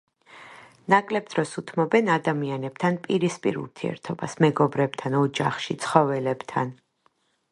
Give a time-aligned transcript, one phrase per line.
[0.93, 6.75] ნაკლებ დროს უთმობენ ადამიანებთან პირისპირ ურთიერთობას, მეგობრებთან, ოჯახში, ცხოველებთან.